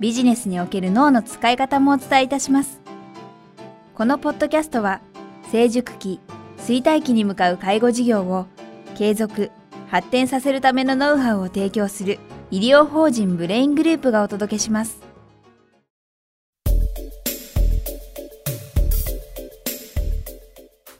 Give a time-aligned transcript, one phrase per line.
[0.00, 2.80] ビジネスにおける脳の使い方もお伝えいたします。
[3.94, 5.02] このポッドキャストは、
[5.52, 6.20] 成熟期、
[6.56, 8.46] 衰退期に向かう介護事業を
[8.96, 9.50] 継続、
[9.88, 12.18] 発展させるためのノウハウを提供する
[12.50, 15.02] 医療法人ブレイングループがお届けします。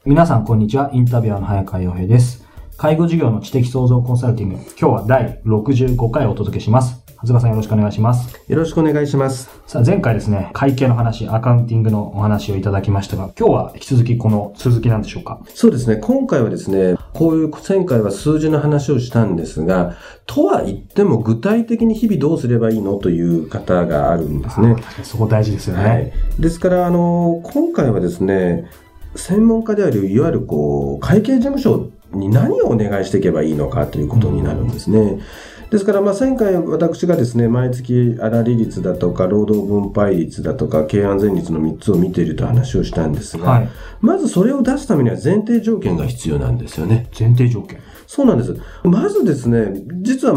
[0.04, 0.90] 皆さん、こんにちは。
[0.92, 2.46] インタビュアーの早川洋平です。
[2.76, 4.56] 介護事業の知的創造コンサルティング。
[4.56, 6.99] 今日は第65回お届けします。
[7.22, 8.40] 長谷川さんよろしくお願いします。
[8.48, 9.50] よろしくお願いします。
[9.66, 15.38] さあ、前回ですね、会計の話、アカウンティングのお話をいただきましたが、今日は引き続きこの続きなんでしょうか？
[15.54, 24.76] そうですね、今回はですね、こういう前回は数字の話をしたんですが、とは言っても具体的に日々どうすればいいのという方があるんですね。
[25.02, 25.84] そこ大事ですよね。
[25.84, 28.70] はい、ですから、あの、今回はですね、
[29.14, 34.98] 専門家である、いわゆるこう、会計事務所に何をお願いしていけばいいのかということになるんですね。
[34.98, 35.22] うん
[35.70, 43.68] ですから、まあ、前回私がですね、毎月粗利率だとか、労働分配率だとか、経営安全率の3つを見ていると話をしたんですが、はい、
[44.00, 47.08] まずそれを出すためには前提条件が必要なんですよね。
[47.16, 48.56] 前提条件そうなんです。
[48.82, 50.34] まずですね、実は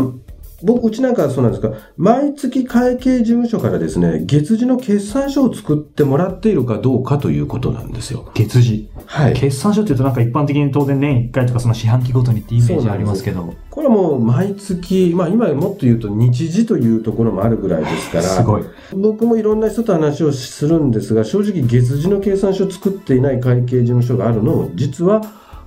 [0.64, 8.32] 僕、うちなんかそうなんですが、毎月会計事務所からですね、月次の決算書を作ってもらっているかどうかということなんですよ。
[8.34, 8.90] 月次？
[9.06, 9.34] はい。
[9.34, 13.54] 決算書って言うとなんか一般的に当然年1回とかその四半期ごとにってイメージありますけど。
[13.70, 18.24] これはもう毎月、まあ今もっと言うと日時というところもあるぐらいですから。
[18.24, 18.64] すごい。
[18.94, 25.22] 僕もいろんな人と話をするんですが、正直月次の計算書を作っていない会計事務所があるのを、実は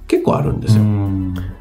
[0.08, 0.84] 結構あるんですよ。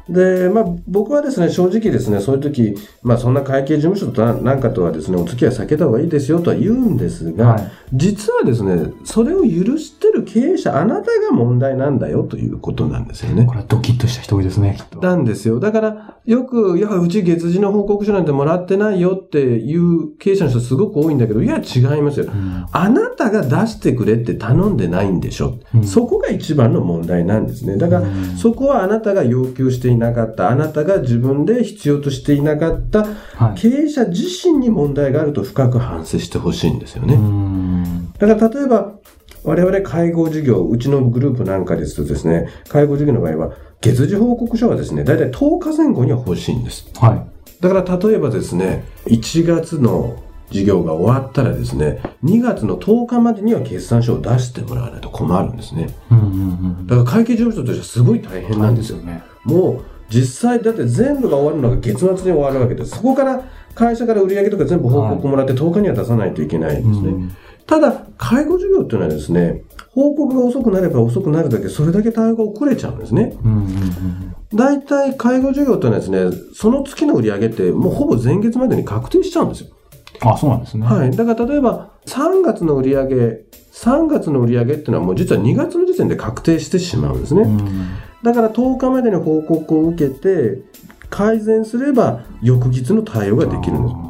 [0.08, 13.46] で、まあ、僕はですね、正直ですね、そういう時、まあ、そんな会計事務所となんかとはですね、お付き合い避けた方がいいですよとは言うんですが、はい、実はですね、それを許してる経営者、あなたが問題なんだよということなんですよね。
[13.46, 15.00] これはドキッとした人多いですね、きっと。
[15.00, 15.58] なんですよ。
[15.58, 22.26] だから、よく、いや、うち月次の報告書なんてもらってないよっていう経営者の人すごく多いんだけど、いや、違いますよ。
[22.26, 25.58] うん、あなたが出してくれって頼んでないんでしょ。
[25.74, 27.76] うん、そこが一番の問題なんですね。
[27.76, 28.02] だから、
[28.36, 33.06] そこはあなたが要求していなかった、あなたが自分で必要としていなかった
[33.56, 37.18] 経営者自身に問題があると深く反省してほしいんですよね。
[38.18, 38.92] だから例えば、
[39.42, 46.90] 我々介護事業、うちのグループなんかですとですね、介護事業の場合は、月次報告書はですね、だいたい10日前後には欲しいんです。
[46.96, 47.62] はい。
[47.62, 55.88] だから例えばですね、1月の事業が終わったらですね、2月の10日までには決算書を出してもらわないと困るんですね。
[56.10, 56.28] うんうんう
[56.82, 58.98] ん、だから会計事務所としてはすごい大変なんですよ。
[58.98, 62.90] ね、もう実際だって全部が終わるのが月末に終わるわけです。
[62.90, 63.42] そこから
[63.74, 67.12] 会社から売上とか全部報告もらって10日には出さないといけないんですね。
[67.12, 73.36] はいただ、介護事業っていうのはですね、報告が遅くなれば遅くなるだけ、それだけ対応が遅れちゃうんですね。
[74.54, 79.70] 大体、介護事業っていうのはですね、その月の売り上げってもうほぼ前月までに確定しちゃうんですよ。
[80.20, 80.86] あ、そうなんですね。
[80.86, 81.10] はい。
[81.10, 83.16] だから例えば、3月の売り上げ、
[83.72, 87.46] 3月の売り上げっていうのはもう実は2月の時点で確定してしまうんですね。
[88.22, 90.62] だから10日までに報告を受けて、
[91.10, 94.05] 改善すれば翌日の対応ができるんです。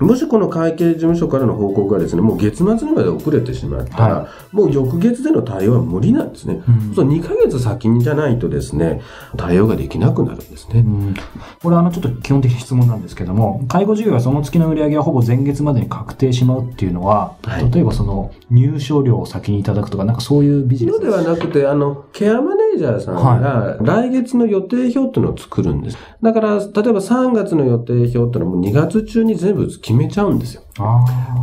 [0.00, 6.62] もしこの会計事務所からの報告がですね、もう月末にまで遅れてしまったら、はい、もう翌月での対応は無理なんですね。
[6.66, 9.02] うん、そう2ヶ月先にじゃないとですね、
[9.36, 10.80] 対応ができなくなるんですね。
[10.80, 11.14] うん、
[11.62, 25.98] これあのちょっと基本的な質問なんですけども、介護事業はその月の売り上げはほぼ前月までに確定しまうっていうのは、はい、例えばその入所料を先にいただくとか、なんかそういうビジネスではなくて、あの、ケアマネージャーさんが来月の予定表っていうのを作るんです。
[26.22, 30.62] だから、例えば3月の予定表っていうのはもう2月中に全部決めちゃうんですよ。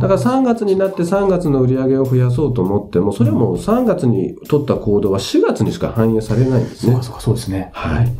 [0.00, 6.94] だから3月になって3月の売り上げを増やそうと思っても、それはもう3月に取った行動は4月にしか反映されないんですね。
[6.94, 7.70] そうそうそうですね。
[7.72, 8.12] はい。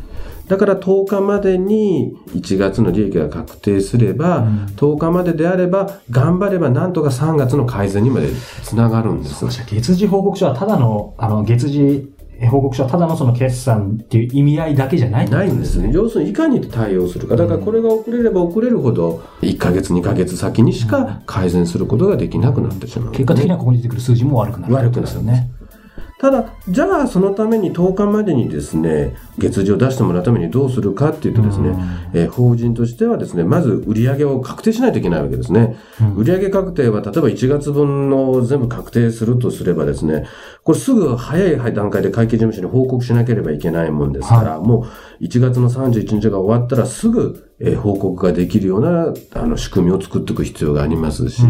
[0.49, 8.29] だから10日までに1月の利益が確定すれば、うん、10日までであれば、頑張ればなんとか3月の改善にまで
[8.63, 9.45] つながるんです。
[9.45, 12.11] 月次報告書はただの、あの、月次
[12.47, 15.89] 報告書はただのその決算っていう意味合いだけじゃないないんですね。
[15.91, 17.35] 要するにいかに対応するか。
[17.35, 25.51] だからこれが遅れれば遅れるほど、1ヶ月、2ヶ月先にしか改善することができなくなってしまう、ね、結果的にはここに出てくる数字も悪くなる、悪くなるんですよね。
[26.19, 31.73] ただ、じゃあそのために10日までにですね、月次を出してもらうためにどうするかっていうとですね、
[32.13, 35.77] えー法人としてはですね、まず売上を確定しないといけないわけですね。
[36.17, 40.25] 売上確定は例えば1月分の全部確定するとすればですね、
[40.65, 44.87] これすぐ早い段階で会計事務所に報告しなければいけないもんですから、も
[45.21, 51.43] う1月の31日が終わったらすぐ、えー報告ができるようなあの仕組みを作っていく必要がありますし、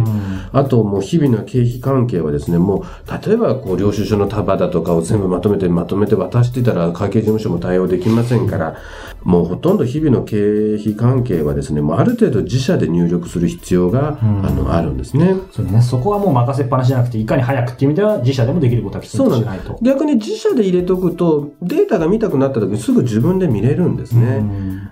[0.52, 8.78] あともう日々の経費関係はですね、もう例えばこう領収書の束だとかを全部まとめてまとめて渡していたら会計事務所も対応できませんから、
[9.24, 15.36] もうほとんど日々の経費関係はですね、もうある程度自社で入力する必要が、あのあるんですね。
[15.52, 19.78] そうね、そこはもう任せっぱなしじゃなくて、いかに早くっていう意味では自社でもできることはきちんとしないと。
[19.82, 24.44] 逆に自社で入れておくと、データが見たくなった時にすぐ自分で見れるんですね。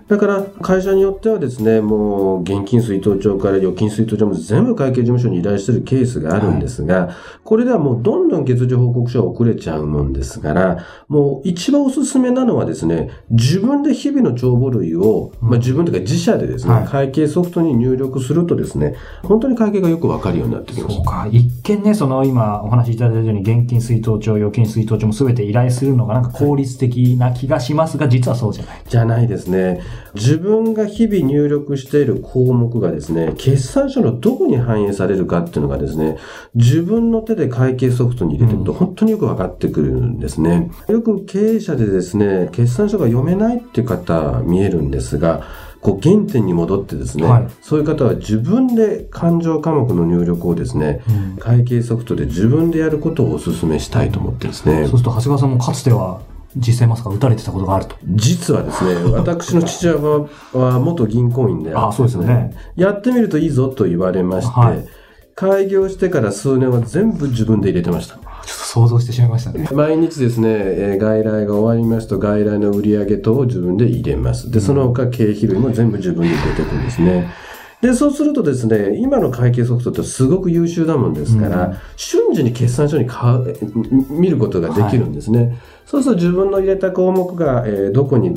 [0.07, 21.06] だから会社によってはですね、もう現金出納帳から預金出納帳も全部会計事務所に依頼してるケースがあるんですが、これではもうどんどん月次報告書が遅れちゃうもんですから、もう一番おすすめなのはですね、自分で日々の帳簿類を、まあ自分というか自社でですね、はい会計ソフトに入力するとですね、本当に会計がよくわかるようになってきますそう。
[21.06, 21.27] か。
[21.31, 28.81] 一見ね、その今お話しいただいたように現金出納帳、預金出納帳も全て依頼するのがなんか効率的な気がしますが、実はそうじゃない。
[28.88, 29.81] じゃないですね。
[30.15, 36.17] 自分が日々入力している項目がですね、決算書のどこに反映されるかっていうのがですね、
[36.55, 40.71] 自分の手で会計ソフトに入れていくと本当によく分かってくるんですね。
[40.88, 45.44] よく経営者でですね、決算書が読めないっていう方見えるんですが、
[45.81, 51.01] こう原点に戻ってですね、はいそういう方は自分で勘定科目の入力をですね、
[51.38, 54.88] 会計ソフトで自分でやることをお勧めしたいと思ってですね。
[54.88, 56.21] そうすると、長谷川さんもかつては
[56.57, 57.95] 実際ますか打たれてたことがあると。
[58.04, 62.56] 実はですね、 私の父親はは元銀行員でああそうですよね。
[62.75, 64.86] やってみるといいぞと言われまして、はい
[65.38, 68.15] 開業してから数年は全部自分で入れてました。
[68.15, 69.69] ちょっと想像してしまいましたね。
[69.71, 74.50] 毎日ですね、えー外来が終わりますと、外来の売上等を自分で入れます。
[74.50, 77.30] で、その他経費類も全部自分で入れていくんですね。
[77.87, 83.57] で、そうするとですね、今の会計ソフトってすごく優秀なもんですから、瞬時に決算書にかえ
[84.09, 85.57] 見ることができるんですね。
[85.85, 88.29] そうすると自分の入れた項目が、えーどこに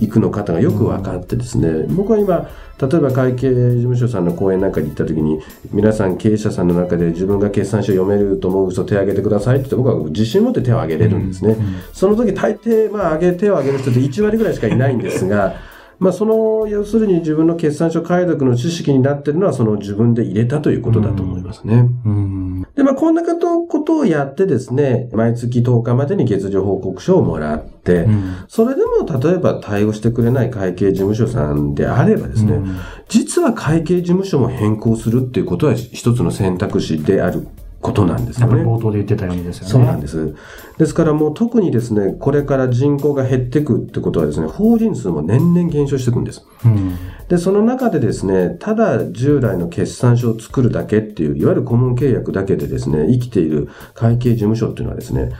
[0.00, 2.46] 行くのかとがよく分かってですね、僕は今、
[2.78, 5.40] 例えば会計事務所さんの講演なんかに行った時に、
[5.72, 11.56] 皆さん経営者さんの中で自分が決算書読めると思う人手を挙げてくださいって言って僕は自信持って手を挙げれるんですね。
[11.94, 15.54] その時大抵、まあ、上げ、手を挙げる人って1割ぐらいしかいないんですが、
[16.00, 21.88] まあ、その、要するに自分の決算書解読の知識になってるのは、その自分で入れたということだと思いますね。
[22.04, 22.66] うん。
[22.74, 37.48] で、まあ、こんなことをやってですね、毎月10日までに月次報告書をもらって、うんそれでも例えば対応してくれない会計事務所さんであればですね、うん実は会計事務所も変更するっていうことは一つの選択肢である
[37.80, 38.62] ことなんですよね。
[38.62, 39.70] 冒頭で言ってたようにですよね。
[39.70, 40.34] そうなんです。
[40.78, 46.44] ですからもう特にですね、これから人口が減っていくってことはですね、法人数も年々減少していくんです。
[46.64, 46.96] うん。
[47.28, 55.30] で、その中でですね、ただ従来の決算書を作るだけっていう、いわゆる顧問契約だけでですね、生きている会計事務所っていうのはですね、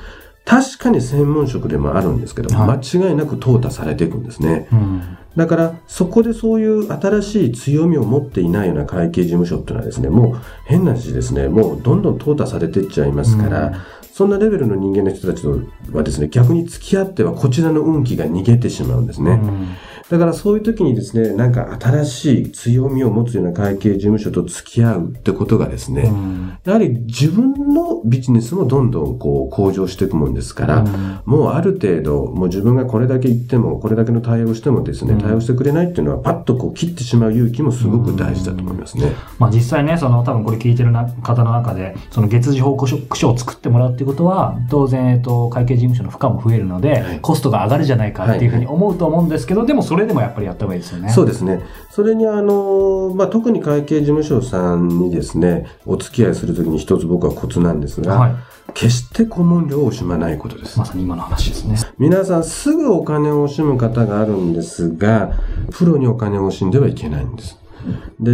[0.46, 4.66] 確かに専門職でもあるんですけど、はい間違いなく淘汰されていくんですね。
[4.72, 5.02] うん。
[5.37, 13.75] だから、そこでそういう新しい強みを持っていないような会計事務所っていうのはですね、もう変な話ですね、もうどんどん淘汰されていっちゃいますから、うん
[14.12, 15.61] そんなレベルの人間の人たちと
[15.97, 19.31] はですね、逆に付き合ってはこちらの運気が逃げてしまうんですね。
[19.31, 19.69] うん
[20.10, 26.58] だからそういう時にですね、なんか新しい強みを持つような会計事務所と付き合うってことがですね、うん。
[26.64, 31.20] やはり自分のビジネスもどんどんこう向上していくもんですから、うん。
[31.26, 35.20] もうある程度、もう自分がこれだけ言っても、これだけの対応してもですね、うん。
[35.20, 39.12] 対応してくれないっていうのは、パッとこう切ってしまう勇気もすごく大事だと思いますね。
[39.38, 47.20] まあ実際ね、その多分これ聞いてるな方の中で、その月次報告書を作ってもらうっていうことは、当然、えっと、会計事務所の負荷も増えるので、はい。
[47.20, 51.10] コストが上がるじゃないかっていうふうに思うと思うんですけど、でもそれでもやっぱりやった方がいいですよね。
[51.10, 51.60] そうですね。
[51.90, 58.34] それにあの、まあ、特に会計事務所さんにですね、お付き合いするときに一つ僕はコツなんですが、はい。
[58.74, 60.78] 決して顧問料を惜しまないことです。
[60.78, 61.76] まさに今の話ですね。
[61.98, 65.32] 皆さんすぐお金を惜しむ方があるんですが、
[65.72, 67.58] プロにお金を惜しんではいけないんです。
[68.20, 68.30] で、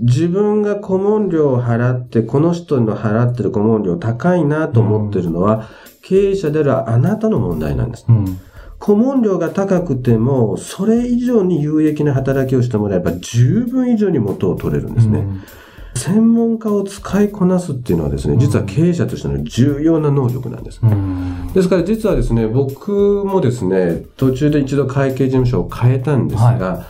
[0.00, 5.68] 自分が顧問料を払って、この人の払ってる顧問料高いなと思ってるのは、
[6.02, 8.06] 経営者であるあなたの問題なんです。
[8.08, 8.40] うん。
[8.80, 15.20] 顧問料が高くても、それ以上に有益な働きをしてもらえば、十分以上に元を取れるんですね。
[15.20, 15.42] うん
[15.96, 20.78] 専門家を使いこなすっていうのはですね、実は経営者としての重要な能力なんです。
[20.82, 21.50] うん。
[21.52, 26.86] ですから実はですね、僕もですね、途中で一度会計事務所を変えたんですが、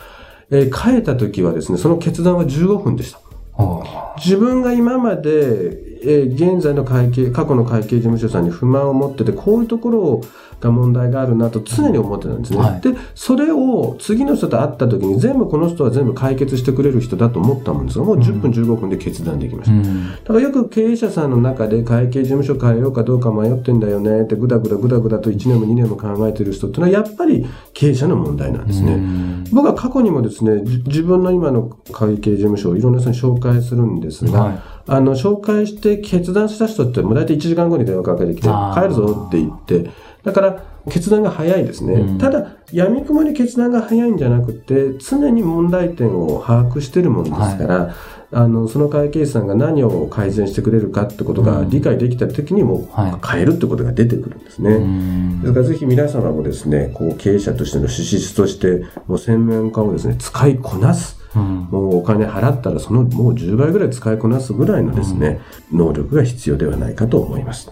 [0.51, 3.19] えー変えた時はですね、その決断は15分でした。
[3.57, 10.21] あ自分が今までえー、現在の会計、過去の会計事務所さんに不満を持ってて、こういうところ
[10.61, 12.59] が問題があるなと常に思ってたんですね。
[12.59, 19.75] はい、で、それを次の人と会った時に全部この人は全部解決してくれる人だと思ったもんですが、もう10分15分で決断できました。
[19.75, 28.93] うん、だからよく経営者さんの中で会計事務所変えようかどうか迷ってんだよねってぐだぐだぐだぐだと1年も2年も考えてる人っていうのはやっぱり経営者の問題なんですね。
[28.93, 39.89] うん、僕は過去にもですね、自分の今の会計事務所をいろんな人に紹介するんですが、はいあの、紹介して決断した人ってもう大体1時間後に電話かけてきて、帰るぞって言って、
[40.23, 41.93] だから、決断が早いですね。
[41.93, 47.93] うん、ただ、闇雲に決断が早いんじゃなくて、常に問題点を把握してるもんですから、はい、
[48.31, 52.89] あの、その会計士さんが何を改善してくれるかってことが理解できた時にも
[53.27, 54.75] 変えるってことが出てくるんですね。
[54.75, 61.19] はい、ですからぜひ皆様もですね、こう経営者としての資質として、もう専門家をですね、使いこなす。
[61.35, 65.39] うん、もうお金払ったらそのもう10倍ぐらい使いこなすぐらいのですね、
[65.71, 67.71] うん、能力が必要ではないかと思います。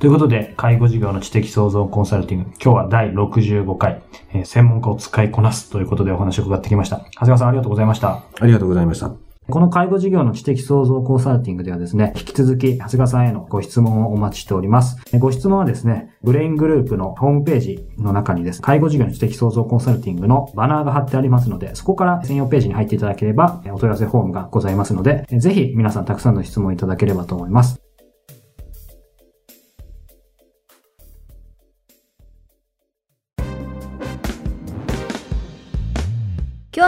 [0.00, 0.06] はい。
[0.06, 4.02] ということで、介護事業の知的創造コンサルティング、今日は第65回、
[4.32, 6.96] えー、専門家を使いこなすということでお話を伺ってきました。
[6.96, 8.24] 長谷川さんありがとうございました。
[8.40, 9.12] ありがとうございました。
[9.50, 14.96] この介護事業の知的創造コンサルティングではですね、引き続き、長谷川さんへのご質問をお待ちしております。
[15.18, 27.89] ご質問はですね、ブレイングループのホームページの中にですね、介護事業の知的創造コンサルティングのバナーが貼ってありますので、そこから専用ページに入っていただければ、お問い合わせフォームがございますので、ぜひ皆さんたくさんの質問いただければと思います。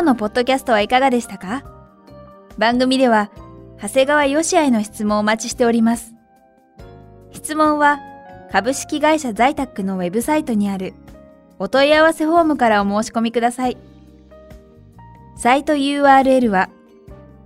[0.02, 1.62] 今日のポッドキャストはいかがでしたか？
[2.58, 3.30] 番組では、
[3.80, 6.12] 長谷川よしへの質問をお待ちしております。
[7.30, 8.00] 質問は、
[8.50, 10.94] 株式会社在宅のウェブサイトにある
[11.60, 13.76] お問い合わせフォームからお申し込みください。
[15.36, 16.68] サイト URL は